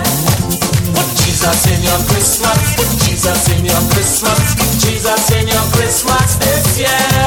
Put 0.95 1.09
Jesus 1.27 1.59
in 1.75 1.83
your 1.83 1.99
Christmas. 2.07 2.55
Put 2.79 2.87
Jesus 3.03 3.43
in 3.51 3.67
your 3.67 3.83
Christmas. 3.91 4.39
Jesus 4.79 5.23
in 5.35 5.43
your 5.51 5.65
Christmas 5.75 6.39
this 6.39 6.79
year. 6.79 7.19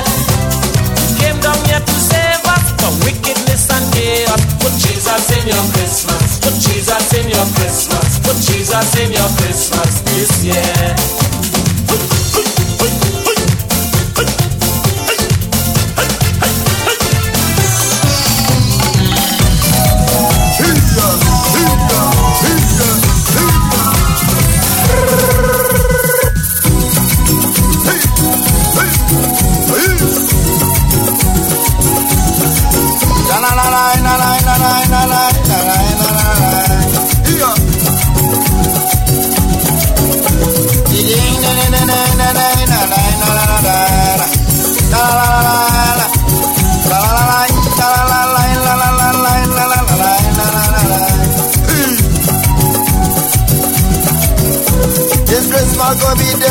Came 1.21 1.37
down 1.45 1.61
here 1.69 1.85
to 1.85 1.97
save 2.01 2.49
us 2.49 2.65
from 2.81 2.97
wickedness 3.05 3.69
and 3.77 3.85
chaos. 3.93 4.41
Put 4.57 4.73
Jesus 4.81 5.29
in 5.37 5.53
your 5.53 5.65
Christmas. 5.77 6.41
Put 6.41 6.57
Jesus 6.65 7.07
in 7.13 7.29
your 7.29 7.45
Christmas. 7.61 8.25
Put 8.25 8.41
Jesus 8.41 8.89
in 9.05 9.13
your 9.13 9.31
Christmas 9.37 10.01
this 10.01 10.33
year. 10.41 11.06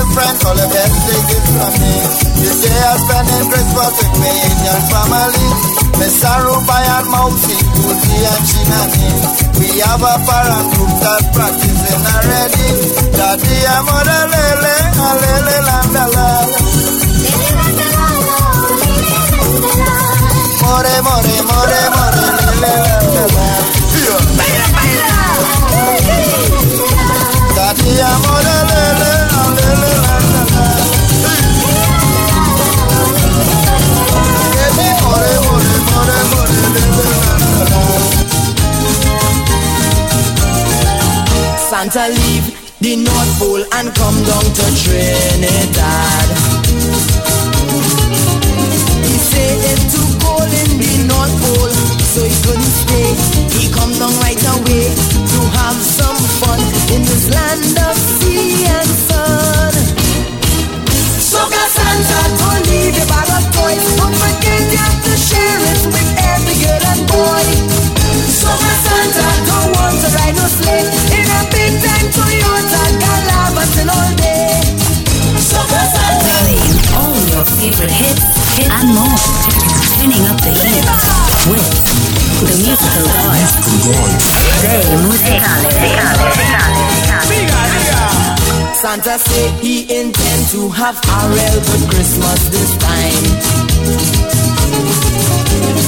Different, 0.06 0.46
all 0.46 0.54
the 0.54 0.68
best 0.70 0.96
take 1.10 1.34
it 1.34 1.46
from 1.50 1.74
me. 1.82 1.94
This 2.38 2.58
day 2.62 2.78
I 2.78 2.94
spending 3.02 3.46
Christmas 3.50 3.94
with 3.98 4.16
me 4.22 4.32
Indian 4.38 4.82
family. 4.94 5.50
Miss 5.98 6.22
Aruba 6.22 6.78
and 6.78 7.08
Mousy, 7.10 7.58
Tuti 7.74 8.16
and 8.22 8.46
Shinani. 8.46 9.10
We 9.58 9.68
have 9.82 10.06
a 10.06 10.16
parang 10.30 10.68
group 10.78 10.94
that 11.02 11.24
practicing 11.34 12.06
already. 12.06 12.70
Daddy 13.18 13.58
and 13.66 13.84
mother 13.90 14.24
lele, 14.30 14.76
a 14.94 15.10
lele 15.26 15.58
landala. 15.68 16.28
More, 20.62 20.90
more, 21.02 21.26
more, 21.50 21.82
more, 21.98 22.14
lele 22.54 23.05
Santa 41.86 42.10
leave 42.10 42.46
the 42.80 42.96
North 42.96 43.38
Pole 43.38 43.64
and 43.78 43.94
come 43.94 44.18
down 44.26 44.42
to 44.42 44.66
Trinidad. 44.82 46.30
He 49.06 49.14
say 49.22 49.54
it's 49.70 49.94
too 49.94 50.10
cold 50.18 50.50
in 50.50 50.82
the 50.82 51.06
North 51.06 51.30
Pole, 51.46 51.70
so 52.10 52.26
he 52.26 52.34
couldn't 52.42 52.74
stay. 52.74 53.14
He 53.54 53.70
come 53.70 53.94
down 54.02 54.18
right 54.18 54.42
away 54.58 54.90
to 55.30 55.40
have 55.62 55.78
some 55.78 56.15
favorite 77.60 77.92
hits 77.92 78.26
hits 78.56 78.72
and 78.72 78.88
more. 78.96 79.20
Spinning 79.96 80.26
up 80.32 80.40
the 80.42 80.54
heat 80.56 80.88
with 81.52 81.68
the 82.42 82.56
musical 82.64 83.06
gods. 83.12 83.54
Day 84.64 84.82
Santa 88.82 89.18
say 89.18 89.52
he 89.62 89.84
intend 89.90 90.42
to 90.52 90.70
have 90.70 90.96
a 90.96 91.20
real 91.34 91.60
good 91.68 91.84
Christmas 91.90 92.40
this 92.50 92.72
time. 92.78 93.26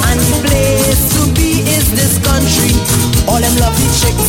And 0.08 0.20
the 0.20 0.38
place 0.44 1.02
to 1.16 1.22
be 1.38 1.62
is 1.64 1.86
this 1.92 2.18
country. 2.26 2.74
All 3.28 3.40
them 3.40 3.56
lovely 3.62 3.90
chicks, 4.02 4.28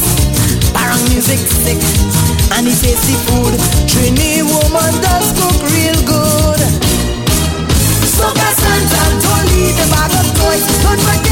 parang 0.74 1.01
music 1.09 1.39
sick, 1.39 1.81
and 2.55 2.66
the 2.66 2.74
tasty 2.76 3.16
food. 3.26 3.55
Trini 3.89 4.43
woman 4.45 4.93
does 5.01 5.33
cook 5.39 5.47
Good 10.89 11.28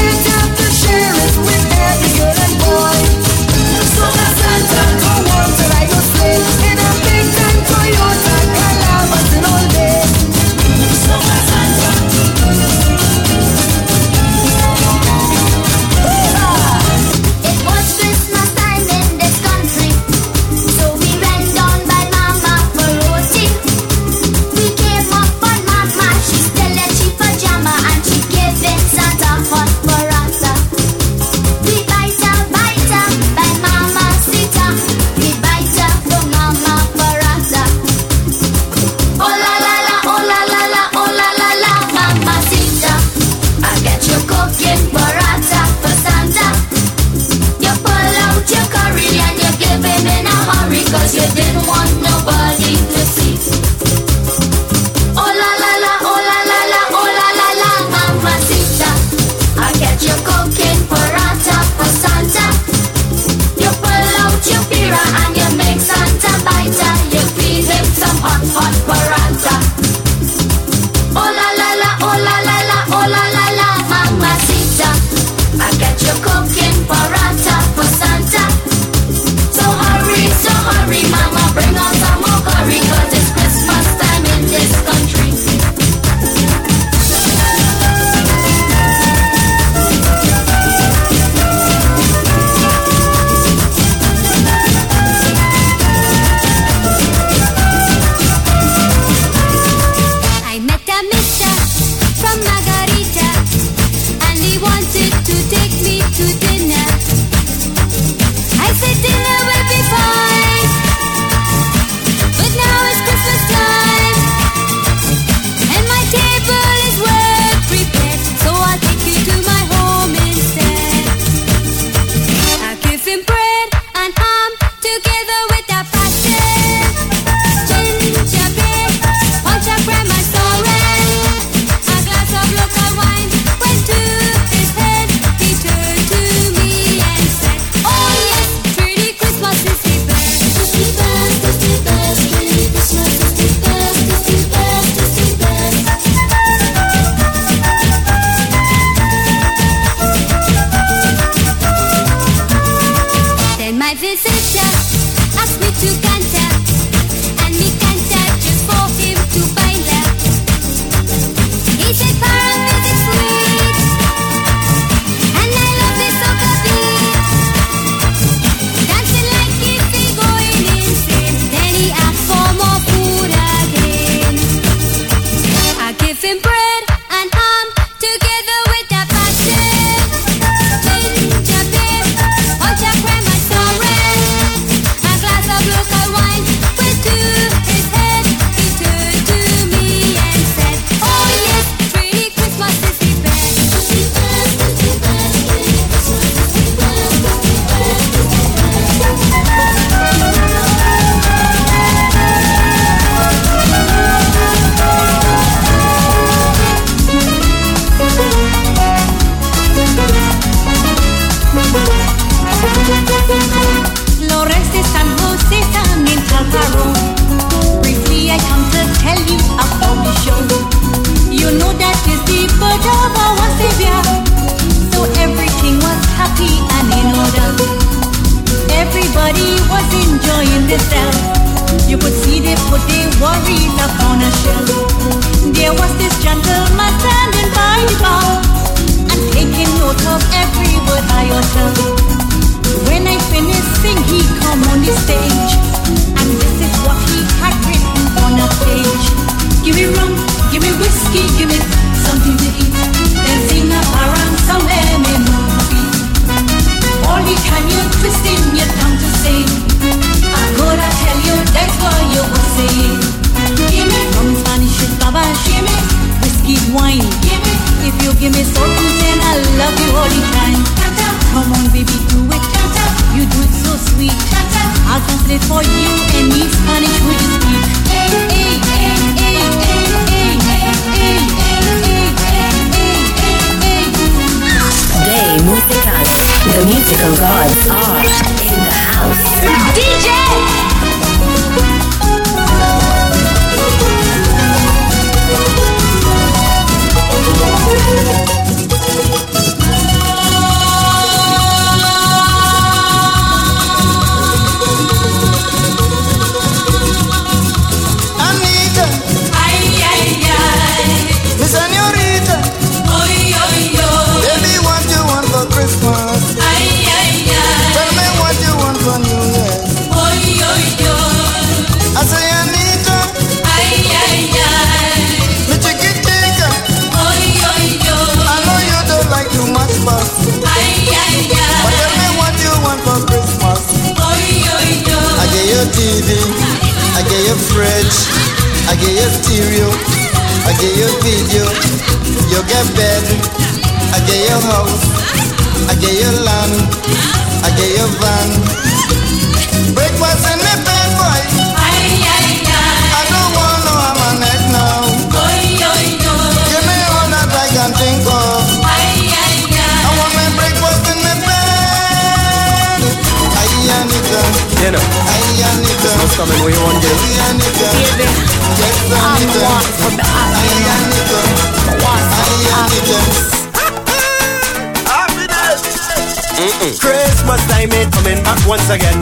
once 378.57 378.73
again. 378.73 378.99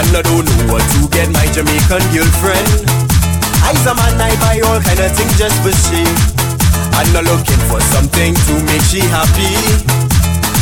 And 0.00 0.08
I 0.16 0.22
don't 0.24 0.40
know 0.40 0.72
what 0.72 0.80
to 0.80 1.00
get 1.12 1.28
my 1.28 1.44
Jamaican 1.52 2.04
girlfriend. 2.16 2.68
I's 3.68 3.84
a 3.84 3.92
man, 3.92 4.16
I 4.16 4.32
buy 4.40 4.56
all 4.64 4.80
kind 4.80 5.00
of 5.04 5.12
things 5.12 5.36
just 5.36 5.60
for 5.60 5.74
she. 5.84 6.00
I'm 6.96 7.08
not 7.12 7.28
looking 7.28 7.60
for 7.68 7.80
something 7.92 8.32
to 8.32 8.52
make 8.64 8.84
she 8.88 9.04
happy. 9.04 9.52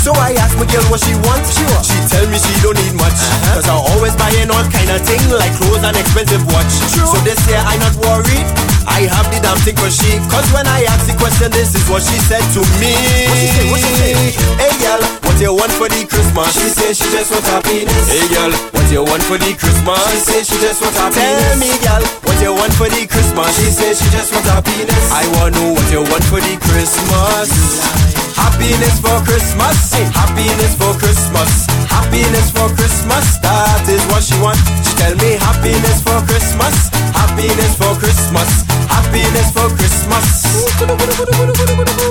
So 0.03 0.11
I 0.18 0.34
asked 0.39 0.59
my 0.59 0.66
girl 0.66 0.82
what 0.91 1.03
she 1.03 1.14
wants. 1.22 1.55
Sure. 1.55 1.80
She 1.87 1.99
tell 2.11 2.26
me 2.26 2.39
she 2.39 2.55
don't 2.62 2.74
need 2.74 2.95
much. 2.99 3.14
Uh-huh. 3.14 3.55
Cause 3.55 3.68
I 3.70 3.76
always 3.78 4.14
buying 4.18 4.51
all 4.51 4.66
kind 4.66 4.91
of 4.91 5.01
thing 5.07 5.22
like 5.30 5.55
clothes 5.55 5.87
and 5.87 5.97
expensive 5.97 6.43
watch. 6.51 6.70
So 6.91 7.18
this 7.22 7.39
year 7.47 7.62
I 7.62 7.78
not 7.78 7.95
worried. 8.03 8.65
I 8.87 9.05
have 9.11 9.28
the 9.28 9.39
damn 9.43 9.59
thing 9.61 9.76
for 9.76 9.91
she. 9.91 10.16
Cause 10.30 10.47
when 10.55 10.66
I 10.66 10.87
asked 10.89 11.11
the 11.11 11.14
question, 11.18 11.51
this 11.53 11.74
is 11.74 11.84
what 11.91 12.03
she 12.03 12.16
said 12.26 12.43
to 12.57 12.62
me. 12.80 12.95
What 13.28 13.37
she 13.37 13.49
say? 13.51 13.66
What 13.70 13.80
she 13.82 13.93
say? 13.99 14.12
Hey 14.57 14.74
girl, 14.80 15.03
what 15.26 15.37
you 15.43 15.53
want 15.53 15.72
for 15.74 15.89
the 15.91 16.03
Christmas? 16.07 16.49
She 16.55 16.68
say 16.70 16.91
she 16.95 17.07
just 17.12 17.30
want 17.34 17.45
happiness. 17.45 18.07
Hey 18.09 18.26
girl, 18.30 18.53
what 18.72 18.87
you 18.91 19.03
want 19.05 19.22
for 19.26 19.39
the 19.39 19.53
Christmas? 19.59 20.01
She 20.11 20.18
say 20.22 20.41
she 20.47 20.57
just 20.62 20.80
want 20.80 20.97
happiness. 20.97 21.43
Tell 21.43 21.59
me 21.61 21.70
girl, 21.82 22.03
what 22.24 22.39
you 22.41 22.53
want 22.55 22.72
for 22.78 22.89
the 22.89 23.03
Christmas? 23.07 23.51
She 23.59 23.68
say 23.74 23.91
she 23.95 24.09
just 24.14 24.30
want 24.32 24.47
happiness. 24.47 25.03
I 25.12 25.26
wanna 25.37 25.55
know 25.57 25.68
what 25.74 25.87
you 25.93 26.03
want 26.07 26.24
for 26.30 26.41
the 26.41 26.55
Christmas. 26.62 28.26
Happiness 28.37 29.01
for 29.01 29.16
Christmas, 29.24 29.93
happiness 30.12 30.72
for 30.76 30.93
Christmas, 31.01 31.66
happiness 31.89 32.51
for 32.53 32.68
Christmas. 32.76 33.24
That 33.41 33.89
is 33.89 34.05
what 34.12 34.22
she 34.22 34.37
want. 34.45 34.61
She 34.84 34.93
tell 35.01 35.16
me 35.16 35.41
happiness 35.41 36.05
for 36.05 36.20
Christmas, 36.28 36.93
happiness 37.16 37.72
for 37.80 37.97
Christmas, 37.97 38.49
happiness 38.93 39.49
for 39.57 39.68
Christmas. 39.72 40.26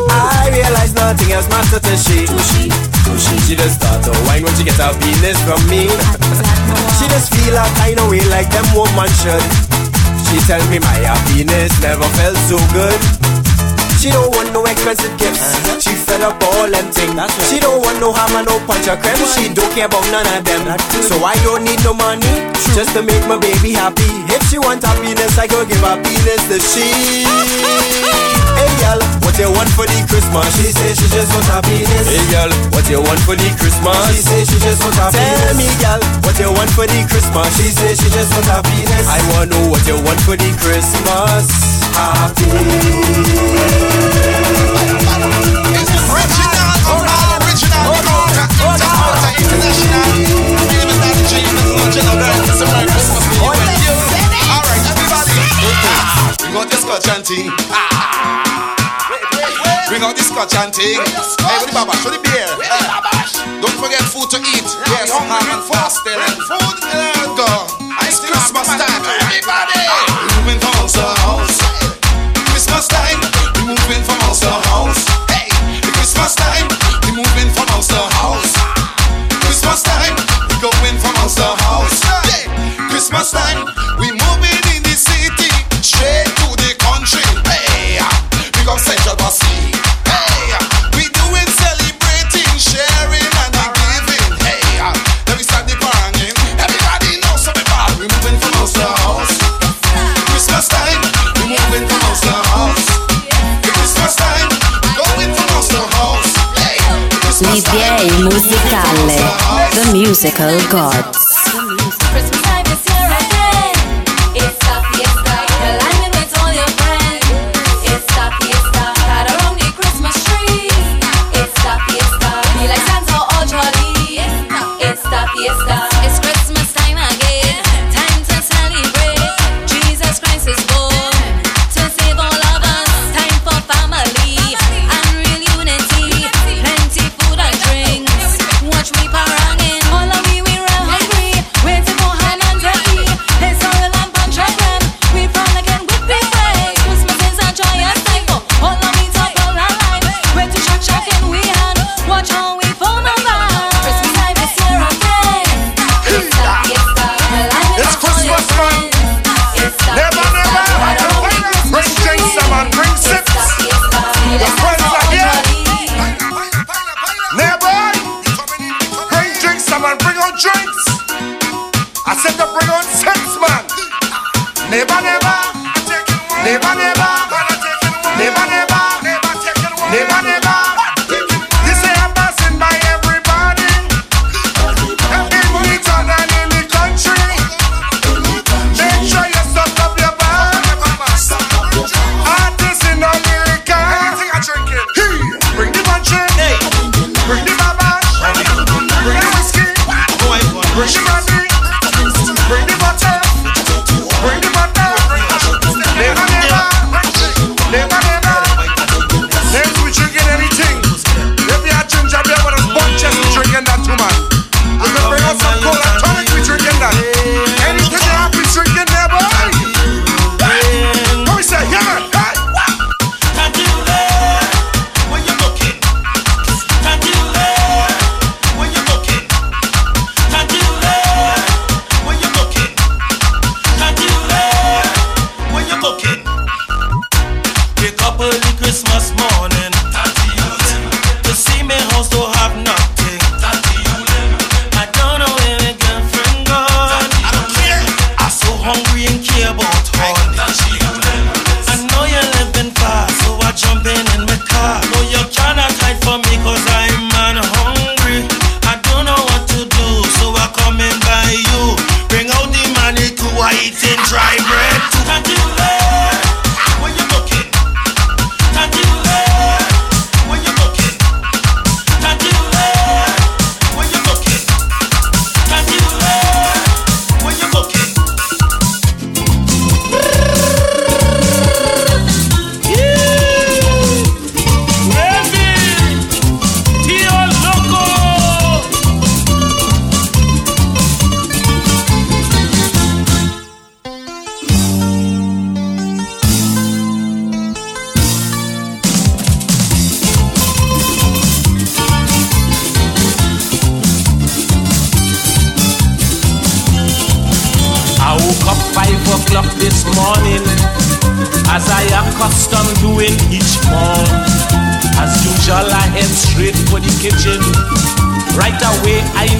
I 0.10 0.50
realize 0.50 0.94
nothing 0.98 1.32
else 1.32 1.48
matters 1.50 1.82
to 1.82 1.96
she. 1.98 2.26
She 3.46 3.56
just 3.56 3.78
start 3.78 4.02
to 4.06 4.12
whine 4.26 4.42
when 4.44 4.54
she 4.58 4.66
get 4.66 4.82
happiness 4.82 5.38
from 5.46 5.62
me. 5.70 5.86
She 6.98 7.06
just 7.08 7.30
feel 7.34 7.54
a 7.54 7.66
kind 7.78 8.00
of 8.02 8.10
way 8.10 8.26
like 8.34 8.50
them 8.50 8.66
woman 8.74 9.10
should. 9.22 9.46
She 10.26 10.42
tell 10.50 10.64
me 10.74 10.80
my 10.80 10.98
happiness 11.06 11.70
never 11.82 12.10
felt 12.18 12.38
so 12.50 12.58
good. 12.74 13.45
She 14.06 14.12
don't 14.12 14.30
want 14.36 14.54
no 14.54 14.64
expensive 14.66 15.18
gifts. 15.18 15.58
She 15.84 15.90
fed 15.96 16.22
up 16.22 16.38
all 16.54 16.70
them 16.70 16.92
things. 16.94 17.18
She 17.50 17.60
don't 17.60 17.82
want 17.82 18.00
no 18.00 18.14
hammer, 18.14 18.46
no 18.46 18.60
punch 18.68 18.88
or 18.88 18.98
creme. 19.02 19.18
She 19.34 19.52
don't 19.52 19.74
care 19.74 19.88
about 19.88 20.06
none 20.12 20.28
of 20.30 20.46
them. 20.46 20.78
So 21.02 21.26
I 21.26 21.34
don't 21.42 21.64
need 21.64 21.84
no 21.84 21.96
money 21.96 22.22
just 22.78 22.94
to 22.94 23.02
make 23.02 23.28
my 23.28 23.40
baby 23.40 23.74
happy. 23.74 24.06
If 24.30 24.48
she 24.48 24.60
want 24.60 24.84
happiness, 24.84 25.40
I 25.40 25.48
go 25.48 25.66
give 25.66 25.82
happiness 25.82 26.46
to 26.50 26.60
she. 26.62 28.26
Hey 28.56 28.72
girl, 28.82 29.00
what 29.24 29.36
you 29.38 29.52
want 29.52 29.70
for 29.76 29.86
the 29.86 30.00
Christmas? 30.08 30.48
She 30.56 30.72
say 30.72 30.96
she 30.96 31.08
just 31.12 31.30
want 31.36 31.48
happiness. 31.52 32.08
Hey 32.08 32.24
girl, 32.32 32.52
what 32.72 32.88
you 32.90 33.00
want 33.04 33.20
for 33.28 33.36
the 33.36 33.50
Christmas? 33.60 34.00
She 34.10 34.22
say 34.24 34.42
she 34.48 34.58
just 34.64 34.82
want 34.84 34.96
happiness. 34.96 35.44
Tell 35.44 35.56
me 35.60 35.68
girl, 35.84 36.02
what 36.24 36.36
you 36.40 36.50
want 36.52 36.72
for 36.72 36.88
the 36.88 37.00
Christmas? 37.08 37.48
She 37.60 37.70
say 37.76 37.96
she 37.96 38.10
just 38.10 38.32
want 38.32 38.48
happiness. 38.48 39.06
I 39.12 39.20
want 39.36 39.52
to 39.52 39.60
know 39.60 39.70
what 39.70 39.84
you 39.88 40.00
want 40.02 40.20
for 40.24 40.36
the 40.40 40.50
Christmas. 40.60 41.52
Happy. 41.96 42.46
Bring 56.56 56.64
out 56.64 56.72
the 56.72 56.80
scotch 56.80 57.12
and 57.12 57.26
ting. 57.28 57.52
Bring 59.92 60.04
out 60.08 60.16
the 60.16 60.24
scotch 60.24 60.56
and 60.56 60.72
ting. 60.72 61.04
Hey, 61.04 61.60
what 61.60 61.68
the 61.68 61.76
baba? 61.76 61.92
Show 62.00 62.16
the 62.16 62.22
beer. 62.24 62.48
Eh. 62.48 63.60
Don't 63.60 63.76
forget 63.76 64.00
food 64.08 64.32
to 64.32 64.40
eat. 64.40 64.64
Yes, 64.88 65.12
ham 65.12 65.28
and 65.52 65.68
pastelle 65.68 66.16
and 66.16 66.40
food. 66.48 66.80
Go. 67.36 67.44
It's 68.08 68.24
Christmas 68.24 68.72
time. 68.72 69.04
Everybody. 69.04 69.84
We 69.84 70.32
moving 70.48 70.64
from 70.64 70.72
house 70.80 70.96
to 70.96 71.04
house. 71.28 71.60
Christmas 72.48 72.88
time. 72.88 73.20
We're 73.60 73.76
moving 73.76 74.04
from 74.08 74.16
house 74.24 74.40
to 74.48 74.56
house. 74.72 75.04
Hey, 75.28 75.52
Christmas 75.92 76.40
time. 76.40 76.72
We're 77.04 77.20
moving 77.20 77.52
from 77.52 77.68
house 77.68 77.92
to 77.92 78.00
house. 78.16 78.56
Christmas 79.44 79.84
time. 79.84 80.16
We're 80.48 80.72
going 80.72 80.96
from 81.04 81.20
house 81.20 81.36
to 81.36 81.52
house. 81.68 82.00
Christmas 82.88 83.35
musicale. 108.26 109.18
The 109.72 109.92
Musical 109.94 110.60
Gods. 110.70 111.65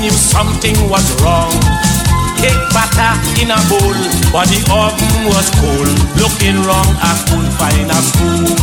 knew 0.06 0.12
something 0.12 0.78
was 0.88 1.06
wrong. 1.22 1.50
Cake 2.38 2.66
batter 2.78 3.14
in 3.42 3.50
a 3.50 3.58
bowl, 3.66 3.98
but 4.30 4.46
the 4.54 4.62
oven 4.70 5.26
was 5.26 5.50
cold. 5.58 5.90
Looking 6.22 6.62
wrong, 6.62 6.90
I 7.02 7.14
couldn't 7.26 7.54
find 7.58 7.90
a 7.90 8.00
spoon. 8.06 8.54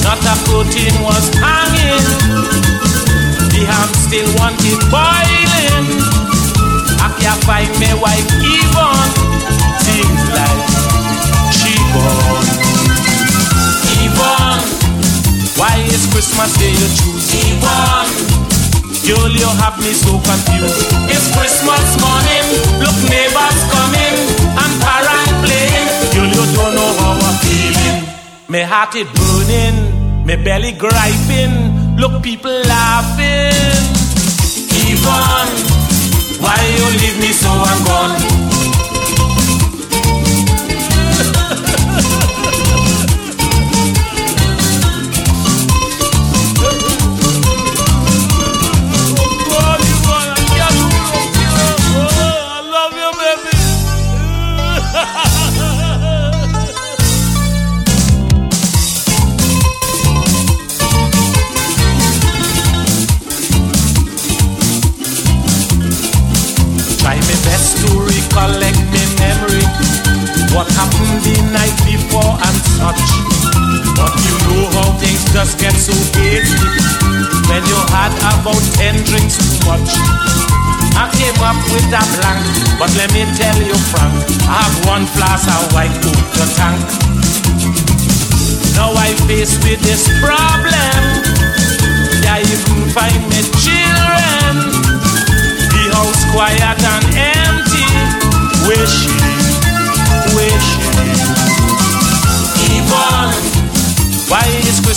Not 0.00 0.20
a 0.24 0.34
protein 0.48 0.96
was 1.04 1.28
hanging. 1.36 2.06
The 3.52 3.62
ham 3.68 3.90
still 4.00 4.28
wanted 4.40 4.80
boiling. 4.88 5.86
I 7.04 7.08
can't 7.20 7.42
find 7.44 7.68
my 7.76 7.92
wife 8.00 8.28
Yvonne. 8.40 9.12
things 9.84 10.22
like 10.32 10.62
she 11.52 11.72
born. 11.92 12.46
Why 15.58 15.76
is 15.88 16.06
Christmas 16.12 16.52
Day 16.58 16.70
you 16.70 16.88
choose? 16.96 17.34
Even. 17.34 18.45
Julio 19.06 19.48
have 19.62 19.78
me 19.78 19.92
so 19.94 20.18
confused. 20.18 20.90
It's 21.14 21.26
Christmas 21.36 21.86
morning, 22.02 22.46
look 22.82 22.98
neighbors 23.06 23.58
coming, 23.70 24.16
and 24.62 24.72
parang 24.82 25.30
playing. 25.46 25.88
Julio 26.14 26.42
don't 26.54 26.74
know 26.74 26.90
how 27.00 27.14
I'm 27.14 27.36
feeling. 27.46 27.98
My 28.48 28.62
heart 28.62 28.94
is 28.96 29.06
burning, 29.14 30.26
my 30.26 30.36
belly 30.36 30.72
griping, 30.72 31.96
look 31.96 32.22
people 32.22 32.56
laughing. 32.66 33.84
Yvonne 34.90 35.76
why 36.40 36.60
you 36.76 36.86
leave 37.00 37.18
me 37.20 37.32
so 37.32 37.48
I'm 37.48 37.84
gone? 37.84 38.45
just 75.46 75.60
get 75.60 75.74
so 75.78 75.94
guilty 76.18 76.42
when 77.46 77.62
you 77.70 77.78
had 77.94 78.10
about 78.34 78.58
ten 78.74 78.98
drinks 79.06 79.38
too 79.38 79.54
much. 79.62 79.86
I 80.98 81.06
came 81.14 81.38
up 81.38 81.54
with 81.70 81.86
a 81.86 82.02
blank, 82.18 82.42
but 82.80 82.90
let 82.98 83.12
me 83.14 83.22
tell 83.38 83.54
you 83.62 83.78
frank, 83.94 84.26
I 84.50 84.66
have 84.66 84.76
one 84.90 85.06
flask 85.14 85.46
of 85.46 85.70
White 85.72 85.94
Oak 86.02 86.18
to 86.34 86.44
tank. 86.58 86.82
Now 88.74 88.90
I 88.98 89.14
face 89.30 89.54
with 89.62 89.80
this 89.82 90.10
problem. 90.18 90.75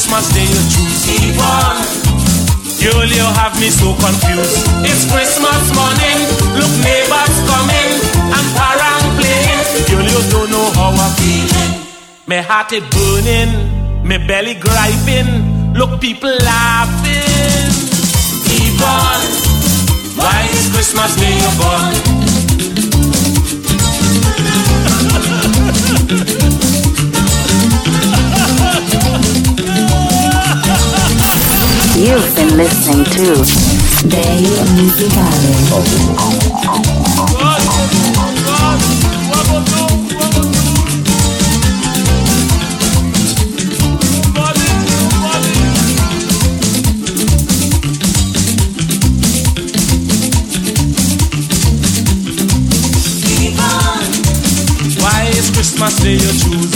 Christmas 0.10 0.34
Day 0.34 0.50
you 0.50 0.62
choose? 0.74 1.06
Yvonne, 1.22 1.86
girl, 2.82 3.06
you 3.06 3.28
have 3.38 3.54
me 3.62 3.70
so 3.70 3.94
confused. 3.94 4.58
It's 4.82 5.06
Christmas 5.06 5.70
morning, 5.78 6.18
look 6.58 6.74
neighbors 6.82 7.36
coming 7.46 7.92
and 8.18 8.46
parang 8.58 9.06
playing. 9.22 9.62
Girl, 9.86 10.10
you 10.10 10.22
don't 10.34 10.50
know 10.50 10.66
how 10.74 10.98
I'm 10.98 11.14
feeling. 11.14 11.86
My 12.26 12.42
heart 12.42 12.74
is 12.74 12.82
burning, 12.90 13.54
my 14.04 14.18
belly 14.26 14.56
griping. 14.56 15.74
Look, 15.76 16.02
people 16.02 16.34
laughing. 16.42 17.70
Yvonne, 18.50 19.30
why 20.18 20.50
is 20.50 20.74
Christmas 20.74 21.16
Day 21.18 21.38
you 21.38 21.52
born? 21.62 22.19
You've 32.00 32.34
been 32.34 32.56
listening 32.56 33.04
to 33.04 33.36
Day 34.08 34.40
Musicale. 34.74 35.20
Why 55.02 55.26
is 55.36 55.50
Christmas 55.52 56.00
Day 56.00 56.14
you 56.14 56.20
choose? 56.20 56.72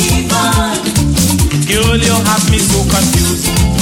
Girl, 1.65 1.95
you 1.95 2.11
have 2.11 2.51
me 2.51 2.59
so 2.59 2.83
confused. 2.89 3.72